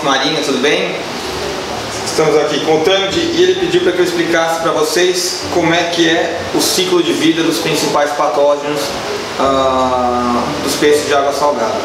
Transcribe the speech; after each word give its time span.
Reef 0.00 0.04
Marinha, 0.04 0.42
tudo 0.42 0.58
bem? 0.58 0.96
Estamos 2.04 2.36
aqui 2.38 2.60
com 2.64 2.80
o 2.80 2.84
Tandy 2.84 3.18
e 3.18 3.42
ele 3.42 3.60
pediu 3.60 3.82
para 3.82 3.92
que 3.92 3.98
eu 3.98 4.04
explicasse 4.04 4.60
para 4.60 4.72
vocês 4.72 5.42
como 5.52 5.72
é 5.74 5.84
que 5.84 6.08
é 6.08 6.38
o 6.54 6.60
ciclo 6.60 7.02
de 7.02 7.12
vida 7.12 7.42
dos 7.42 7.58
principais 7.58 8.10
patógenos 8.12 8.80
uh, 9.38 10.62
dos 10.62 10.74
peixes 10.76 11.06
de 11.06 11.14
água 11.14 11.32
salgada. 11.32 11.80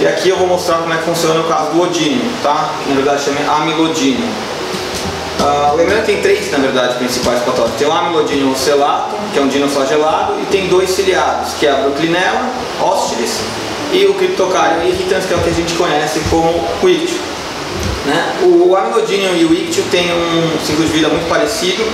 E 0.00 0.06
aqui 0.06 0.28
eu 0.28 0.36
vou 0.36 0.46
mostrar 0.46 0.78
como 0.78 0.92
é 0.92 0.96
que 0.96 1.04
funciona 1.04 1.40
o 1.40 1.44
caso 1.44 1.70
do 1.72 1.82
odínio, 1.82 2.24
tá? 2.42 2.70
que 2.82 2.90
na 2.90 2.96
verdade 2.96 3.22
chama 3.22 3.56
amilodínio. 3.56 4.28
Uh, 5.40 5.76
lembrando 5.76 6.00
que 6.00 6.12
tem 6.12 6.22
três, 6.22 6.50
na 6.50 6.58
verdade, 6.58 6.94
principais 6.94 7.40
patógenos. 7.40 7.78
Tem 7.78 7.86
o 7.86 7.92
amilodínio 7.92 8.50
ocelato, 8.50 9.14
que 9.32 9.38
é 9.38 9.42
um 9.42 9.48
dinoflagelado, 9.48 10.40
e 10.40 10.46
tem 10.46 10.68
dois 10.68 10.90
ciliados, 10.90 11.54
que 11.54 11.66
é 11.66 11.70
a 11.70 11.76
Bruclinella, 11.76 12.50
hostilis, 12.80 13.40
e 13.92 14.06
o 14.06 14.14
Cryptocardium 14.14 14.88
irritans, 14.88 15.24
que 15.24 15.34
é 15.34 15.36
o 15.36 15.40
que 15.40 15.50
a 15.50 15.52
gente 15.52 15.74
conhece 15.74 16.20
como 16.30 16.64
o 16.82 16.88
ictio. 16.88 17.18
Né? 18.06 18.36
O 18.42 18.76
amilodínio 18.76 19.36
e 19.36 19.44
o 19.44 19.52
ictio 19.52 19.84
têm 19.90 20.12
um 20.12 20.58
ciclo 20.64 20.84
de 20.84 20.92
vida 20.92 21.08
muito 21.08 21.28
parecido, 21.28 21.84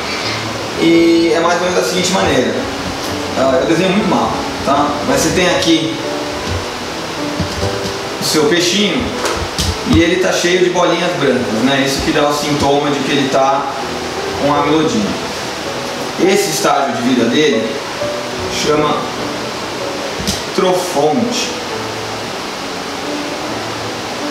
e 0.81 1.33
é 1.35 1.41
mais 1.41 1.61
ou 1.61 1.69
menos 1.69 1.77
da 1.77 1.89
seguinte 1.89 2.13
maneira. 2.13 2.53
Uh, 3.37 3.57
eu 3.63 3.67
desenho 3.67 3.91
muito 3.91 4.09
mal, 4.09 4.31
tá? 4.65 4.89
mas 5.09 5.21
você 5.21 5.31
tem 5.31 5.49
aqui 5.51 5.95
o 8.21 8.25
seu 8.25 8.45
peixinho, 8.45 9.03
e 9.93 10.01
ele 10.01 10.17
está 10.17 10.33
cheio 10.33 10.65
de 10.65 10.71
bolinhas 10.71 11.13
brancas, 11.19 11.63
né? 11.63 11.85
Isso 11.85 12.01
que 12.03 12.13
dá 12.13 12.27
o 12.27 12.33
sintoma 12.33 12.91
de 12.91 12.99
que 13.01 13.13
ele 13.13 13.27
está 13.27 13.67
com 14.41 14.55
amilodina. 14.55 15.11
Esse 16.27 16.51
estágio 16.51 16.95
de 16.97 17.03
vida 17.03 17.27
dele 17.27 17.69
chama 18.65 18.97
trofonte. 20.55 21.51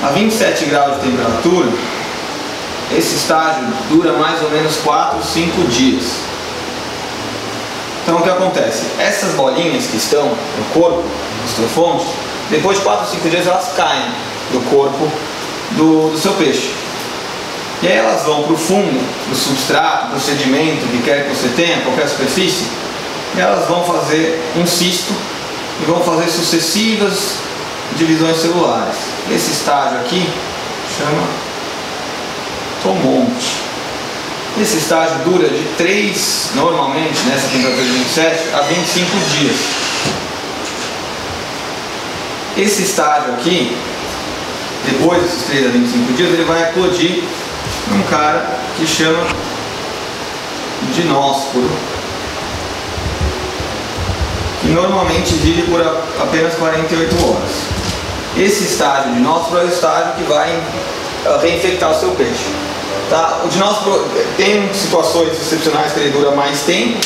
A 0.04 0.10
27 0.10 0.66
graus 0.66 1.02
de 1.02 1.10
temperatura, 1.10 1.72
esse 2.92 3.16
estágio 3.16 3.64
dura 3.90 4.12
mais 4.14 4.44
ou 4.44 4.50
menos 4.50 4.76
4, 4.78 5.24
5 5.24 5.62
dias. 5.70 6.04
Então 8.04 8.18
o 8.18 8.22
que 8.22 8.30
acontece? 8.30 8.86
Essas 9.00 9.34
bolinhas 9.34 9.88
que 9.88 9.96
estão 9.96 10.26
no 10.26 10.66
corpo, 10.74 11.02
os 11.46 11.54
trofontes, 11.54 12.08
depois 12.50 12.80
de 12.80 12.84
4, 12.84 13.12
5 13.12 13.30
dias 13.30 13.48
elas 13.48 13.72
caem 13.78 14.12
do 14.52 14.60
corpo 14.70 15.10
do, 15.72 16.10
do 16.12 16.18
seu 16.18 16.34
peixe. 16.34 16.70
E 17.82 17.88
aí 17.88 17.98
elas 17.98 18.24
vão 18.24 18.44
para 18.44 18.54
o 18.54 18.58
fundo, 18.58 19.00
do 19.30 19.36
substrato, 19.36 20.14
do 20.14 20.20
sedimento 20.20 20.86
que 20.88 21.02
quer 21.02 21.30
que 21.30 21.36
você 21.36 21.48
tenha, 21.56 21.82
qualquer 21.82 22.10
superfície, 22.10 22.68
e 23.38 23.40
elas 23.40 23.70
vão 23.70 23.86
fazer 23.86 24.42
um 24.58 24.68
cisto 24.68 25.14
e 25.82 25.86
vão 25.86 26.02
fazer 26.02 26.30
sucessivas 26.30 27.38
divisões 27.96 28.38
celulares. 28.38 29.13
Esse 29.32 29.52
estágio 29.52 30.00
aqui 30.00 30.28
chama 30.98 31.28
tomonte. 32.82 33.64
Esse 34.62 34.78
estágio 34.78 35.18
dura 35.24 35.50
de 35.50 35.64
3, 35.78 36.52
normalmente, 36.56 37.20
nessa 37.24 37.48
temperatura 37.48 37.84
de 37.84 37.92
27, 37.92 38.54
a 38.54 38.62
25 38.62 39.18
dias. 39.40 39.56
Esse 42.56 42.84
estágio 42.84 43.34
aqui 43.34 43.76
depois 44.86 45.22
desses 45.22 45.44
3 45.44 45.66
a 45.68 45.70
25 45.70 46.14
dias, 46.14 46.34
ele 46.34 46.44
vai 46.44 46.64
eclodir 46.64 47.24
um 47.92 48.02
cara 48.04 48.60
que 48.78 48.86
chama 48.86 49.26
dinósporo, 50.94 51.70
que 54.62 54.68
normalmente 54.68 55.34
vive 55.36 55.64
por 55.64 55.82
apenas 55.82 56.54
48 56.56 57.26
horas. 57.26 57.83
Esse 58.38 58.64
estágio 58.64 59.14
dinósporo 59.14 59.62
é 59.62 59.66
o 59.66 59.68
estágio 59.68 60.14
que 60.14 60.24
vai 60.24 60.60
ah, 61.26 61.40
reinfectar 61.42 61.92
o 61.92 62.00
seu 62.00 62.10
peixe. 62.12 62.46
Tá? 63.10 63.42
O 63.46 63.48
dinósporo 63.48 64.06
tem 64.38 64.74
situações 64.74 65.34
excepcionais 65.34 65.94
que 65.94 66.00
ele 66.00 66.10
dura 66.10 66.32
mais 66.32 66.62
tempo, 66.62 67.00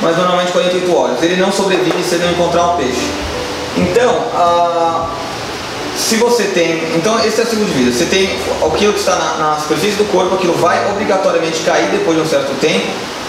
mas 0.00 0.16
normalmente 0.16 0.50
48 0.50 0.96
horas. 0.96 1.22
Ele 1.22 1.36
não 1.36 1.52
sobrevive 1.52 2.02
se 2.02 2.16
ele 2.16 2.24
não 2.24 2.32
encontrar 2.32 2.74
o 2.74 2.76
peixe. 2.78 3.08
Então, 3.76 4.12
uh, 4.34 5.06
se 5.96 6.16
você 6.16 6.44
tem, 6.44 6.82
então 6.96 7.18
esse 7.24 7.40
é 7.40 7.44
o 7.44 7.46
ciclo 7.46 7.64
de 7.64 7.72
vida. 7.72 7.92
Você 7.92 8.06
tem 8.06 8.28
aquilo 8.66 8.92
que 8.92 8.98
está 8.98 9.14
na, 9.16 9.34
na 9.34 9.56
superfície 9.60 9.96
do 9.96 10.04
corpo, 10.10 10.34
aquilo 10.34 10.54
vai 10.54 10.90
obrigatoriamente 10.90 11.60
cair 11.62 11.90
depois 11.90 12.16
de 12.16 12.24
um 12.24 12.26
certo 12.26 12.58
tempo, 12.60 12.86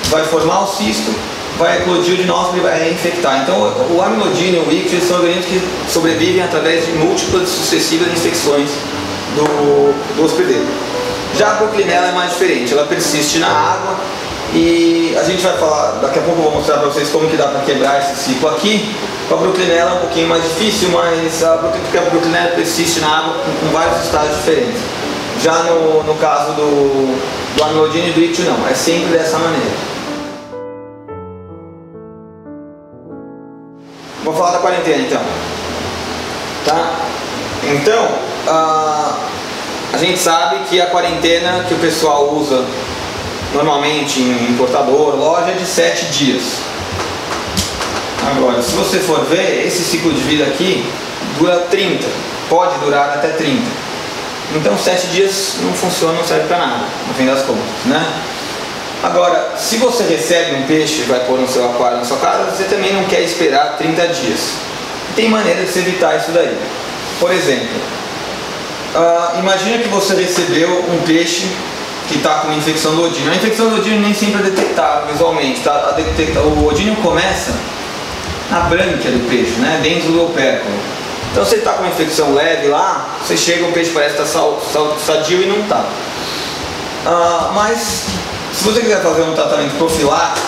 vai 0.09 0.23
formar 0.23 0.61
o 0.61 0.67
cisto, 0.67 1.13
vai 1.57 1.77
eclodir 1.77 2.17
de 2.17 2.25
novo 2.25 2.57
e 2.57 2.59
vai 2.59 2.79
reinfectar. 2.79 3.43
Então 3.43 3.73
o 3.89 4.01
amilodínio 4.01 4.63
e 4.63 4.69
o 4.69 4.71
ictio 4.71 5.01
são 5.01 5.17
organismos 5.17 5.45
que 5.45 5.61
sobrevivem 5.89 6.41
através 6.41 6.85
de 6.85 6.91
múltiplas 6.93 7.49
sucessivas 7.49 8.11
infecções 8.11 8.69
do, 9.35 10.15
do 10.15 10.25
hospedeiro. 10.25 10.65
Já 11.37 11.53
a 11.53 11.55
proclinella 11.55 12.09
é 12.09 12.11
mais 12.11 12.31
diferente, 12.31 12.73
ela 12.73 12.85
persiste 12.85 13.39
na 13.39 13.47
água 13.47 13.95
e 14.53 15.15
a 15.19 15.23
gente 15.23 15.41
vai 15.41 15.57
falar, 15.57 15.93
daqui 15.99 16.19
a 16.19 16.21
pouco 16.21 16.39
eu 16.39 16.43
vou 16.43 16.53
mostrar 16.53 16.77
para 16.77 16.87
vocês 16.87 17.09
como 17.09 17.27
que 17.27 17.35
dá 17.35 17.47
para 17.47 17.61
quebrar 17.61 17.99
esse 17.99 18.23
ciclo 18.23 18.49
aqui. 18.49 18.93
Com 19.27 19.35
a 19.35 19.37
Brooklynella 19.37 19.91
é 19.91 19.93
um 19.95 19.99
pouquinho 19.99 20.27
mais 20.27 20.43
difícil, 20.43 20.89
mas 20.89 21.43
a, 21.43 21.57
porque 21.57 21.97
a 21.97 22.01
Brooklynella 22.01 22.51
persiste 22.51 22.99
na 22.99 23.07
água 23.07 23.33
com, 23.33 23.65
com, 23.65 23.73
vários 23.73 24.03
estágios 24.03 24.35
diferentes. 24.37 24.81
Já 25.41 25.63
no, 25.63 26.03
no 26.03 26.13
caso 26.15 26.53
do, 26.53 27.17
do 27.55 27.97
e 27.97 28.11
do 28.11 28.21
ictio 28.21 28.45
não, 28.45 28.67
é 28.67 28.75
sempre 28.75 29.17
dessa 29.17 29.39
maneira. 29.39 29.92
Vou 34.23 34.33
falar 34.33 34.51
da 34.51 34.59
quarentena 34.59 35.03
então. 35.03 35.21
Tá? 36.65 36.93
Então, 37.63 38.09
a, 38.47 39.17
a 39.93 39.97
gente 39.97 40.17
sabe 40.17 40.63
que 40.69 40.79
a 40.79 40.87
quarentena 40.87 41.65
que 41.67 41.73
o 41.73 41.77
pessoal 41.77 42.33
usa 42.33 42.65
normalmente 43.53 44.19
em 44.19 44.49
importador, 44.51 45.15
loja, 45.15 45.51
é 45.51 45.53
de 45.53 45.65
7 45.65 46.05
dias. 46.07 46.43
Agora, 48.25 48.61
se 48.61 48.71
você 48.71 48.99
for 48.99 49.25
ver, 49.25 49.67
esse 49.67 49.83
ciclo 49.83 50.11
de 50.13 50.21
vida 50.21 50.45
aqui 50.45 50.85
dura 51.37 51.59
30, 51.69 52.07
pode 52.49 52.77
durar 52.79 53.09
até 53.15 53.29
30. 53.29 53.61
Então 54.55 54.77
7 54.77 55.07
dias 55.07 55.55
não 55.61 55.73
funciona, 55.73 56.13
não 56.13 56.23
serve 56.23 56.47
para 56.47 56.57
nada, 56.57 56.85
no 57.07 57.13
fim 57.13 57.25
das 57.25 57.41
contas, 57.43 57.63
né? 57.85 58.05
Agora, 59.03 59.51
se 59.57 59.75
você 59.75 60.03
recebe 60.05 60.55
um 60.55 60.63
peixe 60.63 61.01
e 61.01 61.03
vai 61.03 61.19
pôr 61.25 61.37
no 61.37 61.47
seu 61.47 61.65
aquário 61.65 61.97
na 61.97 62.05
sua 62.05 62.17
casa, 62.17 62.49
você 62.49 62.63
também 62.63 62.93
não 62.93 63.03
quer 63.03 63.19
esperar 63.19 63.75
30 63.77 64.07
dias. 64.07 64.53
Tem 65.13 65.29
maneira 65.29 65.61
de 65.61 65.69
se 65.69 65.79
evitar 65.79 66.17
isso 66.17 66.31
daí. 66.31 66.57
Por 67.19 67.29
exemplo, 67.29 67.67
uh, 68.95 69.39
imagina 69.39 69.79
que 69.79 69.89
você 69.89 70.15
recebeu 70.15 70.69
um 70.89 71.01
peixe 71.05 71.45
que 72.07 72.15
está 72.15 72.39
com 72.39 72.53
infecção 72.53 72.95
do 72.95 73.03
odínio. 73.03 73.29
A 73.29 73.35
infecção 73.35 73.69
do 73.69 73.75
odínio 73.75 73.99
nem 73.99 74.13
sempre 74.13 74.39
é 74.39 74.43
detectável 74.49 75.11
visualmente. 75.11 75.59
Tá? 75.59 75.91
Detecta... 75.97 76.39
O 76.39 76.65
odínio 76.65 76.95
começa 76.97 77.53
na 78.49 78.61
brânquia 78.61 79.11
do 79.11 79.29
peixe, 79.29 79.51
né? 79.59 79.81
dentro 79.83 80.13
do 80.13 80.23
opérculo. 80.23 80.73
Então 81.33 81.43
ele 81.45 81.55
está 81.55 81.73
com 81.73 81.83
uma 81.83 81.89
infecção 81.89 82.33
leve 82.33 82.67
lá, 82.67 83.07
você 83.21 83.35
chega, 83.35 83.65
o 83.65 83.71
peixe 83.71 83.89
parece 83.89 84.21
estar 84.21 84.39
tá 84.39 84.95
sadio 85.03 85.41
e 85.41 85.45
não 85.47 85.61
está. 85.61 85.83
Ah, 87.05 87.51
mas 87.55 88.05
se 88.53 88.63
você 88.63 88.81
quiser 88.81 89.01
fazer 89.01 89.23
um 89.23 89.33
tratamento 89.33 89.75
profilático 89.77 90.47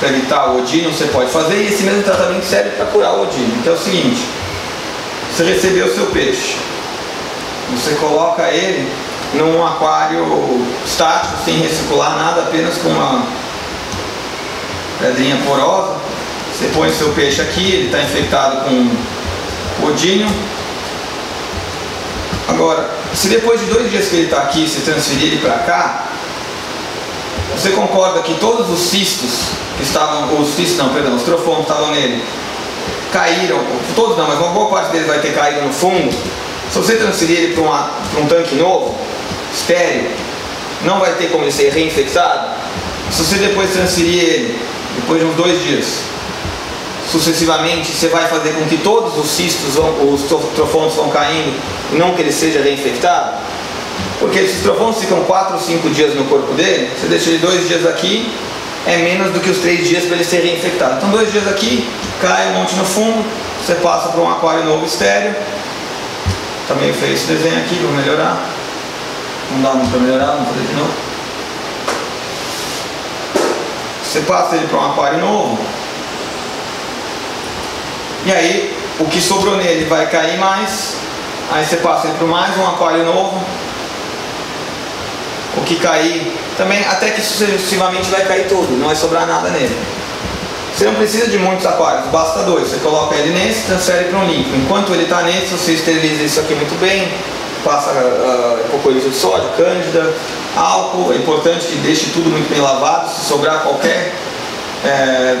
para 0.00 0.08
evitar 0.08 0.50
o 0.50 0.58
odínio, 0.58 0.92
você 0.92 1.06
pode 1.06 1.30
fazer 1.30 1.62
e 1.62 1.68
esse 1.68 1.82
mesmo 1.84 2.02
tratamento 2.02 2.44
serve 2.44 2.70
para 2.70 2.86
curar 2.86 3.12
o 3.14 3.22
odínio, 3.22 3.62
que 3.62 3.68
é 3.68 3.72
o 3.72 3.78
seguinte, 3.78 4.22
você 5.30 5.44
recebeu 5.44 5.86
o 5.86 5.94
seu 5.94 6.06
peixe, 6.06 6.56
você 7.70 7.94
coloca 7.94 8.42
ele 8.50 8.90
num 9.34 9.64
aquário 9.64 10.66
estático, 10.84 11.34
sem 11.44 11.58
recircular 11.58 12.16
nada, 12.16 12.42
apenas 12.42 12.76
com 12.78 12.88
uma 12.88 13.24
pedrinha 14.98 15.36
porosa. 15.46 15.96
Você 16.52 16.68
põe 16.74 16.88
o 16.88 16.94
seu 16.94 17.12
peixe 17.12 17.40
aqui, 17.40 17.72
ele 17.72 17.86
está 17.86 18.02
infectado 18.02 18.64
com 18.64 19.86
odínio. 19.86 20.28
Agora, 22.48 22.90
se 23.14 23.28
depois 23.28 23.60
de 23.60 23.66
dois 23.66 23.90
dias 23.90 24.08
que 24.08 24.16
ele 24.16 24.24
está 24.24 24.38
aqui, 24.38 24.68
você 24.68 24.80
transferir 24.80 25.32
ele 25.32 25.38
para 25.38 25.58
cá, 25.60 26.09
você 27.60 27.70
concorda 27.72 28.22
que 28.22 28.34
todos 28.34 28.70
os 28.70 28.88
cistos 28.88 29.50
que 29.76 29.82
estavam, 29.82 30.40
os 30.40 30.48
cistos 30.54 30.78
não, 30.78 30.94
perdão, 30.94 31.14
os 31.14 31.22
que 31.22 31.30
estavam 31.30 31.90
nele, 31.90 32.24
caíram, 33.12 33.58
todos 33.94 34.16
não, 34.16 34.26
mas 34.26 34.38
uma 34.38 34.48
boa 34.48 34.70
parte 34.70 34.92
deles 34.92 35.06
vai 35.06 35.20
ter 35.20 35.34
caído 35.34 35.66
no 35.66 35.72
fundo. 35.72 36.10
Se 36.72 36.78
você 36.78 36.96
transferir 36.96 37.38
ele 37.38 37.54
para 37.54 38.20
um 38.20 38.26
tanque 38.26 38.54
novo, 38.54 38.96
estéreo, 39.52 40.10
não 40.86 41.00
vai 41.00 41.12
ter 41.16 41.30
como 41.30 41.44
ele 41.44 41.52
ser 41.52 41.70
reinfectado. 41.70 42.48
Se 43.10 43.24
você 43.24 43.36
depois 43.36 43.70
transferir 43.72 44.24
ele, 44.24 44.58
depois 44.96 45.20
de 45.20 45.26
uns 45.26 45.34
dois 45.34 45.62
dias, 45.62 45.84
sucessivamente, 47.12 47.92
você 47.92 48.08
vai 48.08 48.26
fazer 48.26 48.54
com 48.54 48.64
que 48.64 48.78
todos 48.78 49.18
os 49.18 49.28
cistos, 49.28 49.74
vão, 49.74 50.14
os 50.14 50.22
trofões 50.54 50.94
vão 50.94 51.10
caindo, 51.10 51.60
não 51.92 52.14
que 52.14 52.22
ele 52.22 52.32
seja 52.32 52.62
reinfectado. 52.62 53.32
Porque 54.20 54.38
esses 54.38 54.62
trofões 54.62 54.98
ficam 54.98 55.24
4 55.24 55.54
ou 55.54 55.60
5 55.60 55.90
dias 55.90 56.14
no 56.14 56.26
corpo 56.26 56.52
dele, 56.52 56.90
você 56.94 57.08
deixa 57.08 57.30
ele 57.30 57.38
dois 57.38 57.66
dias 57.66 57.86
aqui, 57.86 58.30
é 58.86 58.98
menos 58.98 59.32
do 59.32 59.40
que 59.40 59.50
os 59.50 59.58
três 59.58 59.88
dias 59.88 60.04
para 60.04 60.16
ele 60.16 60.24
ser 60.24 60.42
reinfectado. 60.42 60.98
Então 60.98 61.10
dois 61.10 61.32
dias 61.32 61.48
aqui, 61.48 61.88
cai 62.20 62.48
um 62.48 62.60
monte 62.60 62.74
no 62.76 62.84
fundo, 62.84 63.24
você 63.64 63.74
passa 63.76 64.10
para 64.10 64.20
um 64.20 64.30
aquário 64.30 64.64
novo 64.64 64.84
estéreo. 64.84 65.34
Também 66.68 66.92
fez 66.92 67.14
esse 67.14 67.32
desenho 67.32 67.58
aqui, 67.58 67.74
vou 67.76 67.92
melhorar. 67.92 68.46
não 69.50 69.62
dá 69.62 69.70
muito 69.70 69.90
para 69.90 70.00
melhorar, 70.00 70.26
vamos 70.32 70.48
fazer 70.50 70.66
de 70.66 70.72
novo. 70.74 70.92
Você 74.04 74.20
passa 74.20 74.56
ele 74.56 74.66
para 74.68 74.78
um 74.78 74.90
aquário 74.90 75.18
novo. 75.18 75.58
E 78.26 78.32
aí 78.32 78.76
o 78.98 79.04
que 79.06 79.20
sobrou 79.20 79.56
nele 79.56 79.86
vai 79.86 80.06
cair 80.06 80.38
mais. 80.38 80.96
Aí 81.50 81.64
você 81.64 81.76
passa 81.78 82.06
ele 82.06 82.18
para 82.18 82.26
mais 82.26 82.56
um 82.56 82.66
aquário 82.66 83.04
novo. 83.04 83.42
O 85.56 85.62
que 85.62 85.76
cair 85.76 86.32
também, 86.56 86.84
até 86.84 87.10
que 87.10 87.20
sucessivamente 87.20 88.08
vai 88.10 88.24
cair 88.24 88.46
tudo, 88.48 88.76
não 88.78 88.86
vai 88.86 88.96
sobrar 88.96 89.26
nada 89.26 89.50
nele. 89.50 89.76
Você 90.74 90.84
não 90.84 90.94
precisa 90.94 91.28
de 91.28 91.36
muitos 91.38 91.66
aquários, 91.66 92.06
basta 92.06 92.42
dois. 92.44 92.68
Você 92.68 92.76
coloca 92.78 93.14
ele 93.16 93.38
nesse, 93.38 93.66
transfere 93.66 94.04
para 94.04 94.18
um 94.18 94.24
limpo. 94.24 94.56
Enquanto 94.56 94.92
ele 94.92 95.02
está 95.02 95.22
nesse, 95.22 95.48
você 95.48 95.72
esteriliza 95.72 96.22
isso 96.22 96.40
aqui 96.40 96.54
muito 96.54 96.78
bem, 96.80 97.08
passa 97.64 97.90
uh, 97.90 99.00
de 99.00 99.14
sódio, 99.14 99.48
cândida, 99.56 100.14
álcool. 100.56 101.12
É 101.12 101.16
importante 101.16 101.66
que 101.66 101.76
deixe 101.76 102.10
tudo 102.12 102.30
muito 102.30 102.48
bem 102.48 102.60
lavado. 102.60 103.10
Se 103.10 103.26
sobrar 103.26 103.62
qualquer 103.62 104.14
é, 104.84 105.36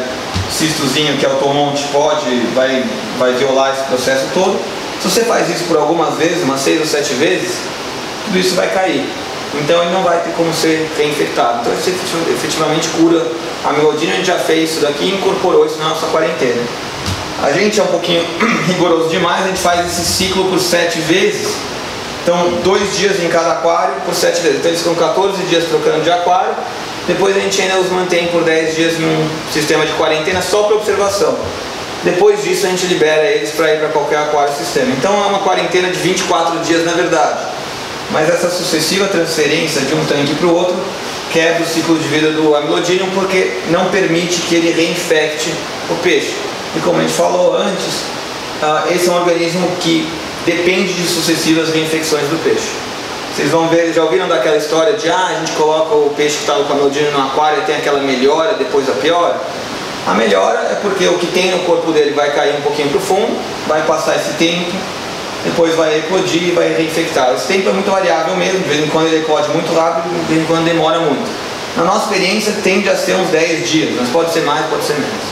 cistozinho 0.50 1.16
que 1.16 1.24
é 1.24 1.28
o 1.28 1.36
tomonte 1.36 1.84
pode, 1.92 2.28
vai, 2.54 2.84
vai 3.18 3.32
violar 3.34 3.72
esse 3.72 3.84
processo 3.84 4.26
todo. 4.34 4.60
Se 5.00 5.08
você 5.08 5.24
faz 5.24 5.48
isso 5.48 5.64
por 5.64 5.78
algumas 5.78 6.16
vezes, 6.16 6.42
umas 6.42 6.60
seis 6.60 6.80
ou 6.80 6.86
sete 6.86 7.14
vezes, 7.14 7.56
tudo 8.26 8.38
isso 8.38 8.54
vai 8.54 8.68
cair. 8.68 9.08
Então 9.54 9.82
ele 9.82 9.92
não 9.92 10.02
vai 10.02 10.20
ter 10.20 10.30
como 10.32 10.52
ser 10.54 10.88
reinfectado. 10.96 11.60
Então 11.60 11.72
você 11.74 11.90
efetivamente 12.32 12.88
cura 12.90 13.26
a 13.64 13.72
melodina, 13.72 14.12
a 14.12 14.16
gente 14.16 14.26
já 14.26 14.38
fez 14.38 14.70
isso 14.70 14.80
daqui 14.80 15.04
e 15.04 15.14
incorporou 15.14 15.66
isso 15.66 15.78
na 15.78 15.88
nossa 15.88 16.06
quarentena. 16.06 16.62
A 17.42 17.52
gente 17.52 17.80
é 17.80 17.82
um 17.82 17.88
pouquinho 17.88 18.24
rigoroso 18.68 19.08
demais, 19.08 19.44
a 19.44 19.48
gente 19.48 19.60
faz 19.60 19.86
esse 19.86 20.04
ciclo 20.04 20.44
por 20.50 20.60
sete 20.60 21.00
vezes. 21.00 21.54
Então, 22.22 22.60
dois 22.62 22.98
dias 22.98 23.18
em 23.22 23.28
cada 23.28 23.52
aquário 23.52 23.94
por 24.04 24.14
sete 24.14 24.42
vezes. 24.42 24.58
Então, 24.58 24.70
eles 24.70 24.82
ficam 24.82 24.94
14 24.94 25.42
dias 25.44 25.64
trocando 25.64 26.02
de 26.02 26.10
aquário. 26.10 26.54
Depois, 27.06 27.34
a 27.34 27.40
gente 27.40 27.60
ainda 27.62 27.78
os 27.78 27.90
mantém 27.90 28.28
por 28.28 28.44
10 28.44 28.76
dias 28.76 28.98
num 28.98 29.28
sistema 29.50 29.86
de 29.86 29.92
quarentena 29.94 30.42
só 30.42 30.64
para 30.64 30.76
observação. 30.76 31.34
Depois 32.04 32.44
disso, 32.44 32.66
a 32.66 32.68
gente 32.68 32.86
libera 32.86 33.24
eles 33.24 33.50
para 33.52 33.72
ir 33.72 33.78
para 33.78 33.88
qualquer 33.88 34.18
aquário 34.18 34.52
sistema. 34.54 34.92
Então, 34.98 35.12
é 35.24 35.26
uma 35.26 35.38
quarentena 35.38 35.88
de 35.88 35.98
24 35.98 36.58
dias 36.58 36.84
na 36.84 36.92
verdade. 36.92 37.38
Mas 38.12 38.28
essa 38.28 38.50
sucessiva 38.50 39.06
transferência 39.06 39.82
de 39.82 39.94
um 39.94 40.04
tanque 40.04 40.34
para 40.34 40.46
o 40.46 40.54
outro 40.54 40.76
quebra 41.30 41.62
o 41.62 41.66
ciclo 41.66 41.96
de 41.96 42.08
vida 42.08 42.32
do 42.32 42.54
amilodínium 42.56 43.08
porque 43.14 43.60
não 43.70 43.86
permite 43.90 44.40
que 44.42 44.56
ele 44.56 44.72
reinfecte 44.72 45.52
o 45.88 45.94
peixe. 45.96 46.34
E 46.76 46.80
como 46.80 46.98
a 46.98 47.02
gente 47.02 47.14
falou 47.14 47.56
antes, 47.56 48.02
uh, 48.62 48.92
esse 48.92 49.08
é 49.08 49.12
um 49.12 49.16
organismo 49.16 49.68
que 49.80 50.08
depende 50.44 50.92
de 50.92 51.06
sucessivas 51.06 51.70
reinfecções 51.70 52.26
do 52.28 52.42
peixe. 52.42 52.70
Vocês 53.34 53.50
vão 53.50 53.68
ver, 53.68 53.92
já 53.92 54.02
ouviram 54.02 54.28
daquela 54.28 54.56
história 54.56 54.94
de 54.94 55.08
ah, 55.08 55.28
a 55.28 55.34
gente 55.34 55.52
coloca 55.52 55.94
o 55.94 56.12
peixe 56.16 56.36
que 56.36 56.42
está 56.42 56.54
com 56.54 56.72
amilodínium 56.72 57.12
no 57.12 57.26
aquário 57.28 57.62
e 57.62 57.64
tem 57.64 57.76
aquela 57.76 58.00
melhora 58.00 58.54
depois 58.54 58.86
da 58.86 58.92
piora? 58.94 59.40
A 60.06 60.14
melhora 60.14 60.58
é 60.72 60.78
porque 60.82 61.06
o 61.06 61.18
que 61.18 61.26
tem 61.26 61.50
no 61.50 61.60
corpo 61.60 61.92
dele 61.92 62.10
vai 62.10 62.32
cair 62.32 62.56
um 62.56 62.62
pouquinho 62.62 62.88
para 62.88 62.98
o 62.98 63.00
fundo, 63.00 63.38
vai 63.68 63.82
passar 63.82 64.16
esse 64.16 64.32
tempo, 64.32 64.72
depois 65.44 65.74
vai 65.74 65.98
eclodir 65.98 66.48
e 66.48 66.50
vai 66.52 66.74
reinfectar. 66.74 67.34
Esse 67.34 67.46
tempo 67.46 67.68
é 67.68 67.72
muito 67.72 67.90
variável 67.90 68.36
mesmo, 68.36 68.60
de 68.60 68.68
vez 68.68 68.84
em 68.84 68.88
quando 68.88 69.06
ele 69.06 69.18
eclode 69.18 69.48
muito 69.50 69.72
rápido, 69.72 70.12
de 70.12 70.34
vez 70.34 70.42
em 70.42 70.46
quando 70.46 70.64
demora 70.64 71.00
muito. 71.00 71.30
Na 71.76 71.84
nossa 71.84 72.12
experiência 72.12 72.54
tende 72.62 72.88
a 72.88 72.96
ser 72.96 73.14
uns 73.14 73.30
10 73.30 73.68
dias, 73.68 73.94
mas 73.98 74.08
pode 74.08 74.32
ser 74.32 74.40
mais, 74.40 74.66
pode 74.66 74.84
ser 74.84 74.94
menos. 74.94 75.29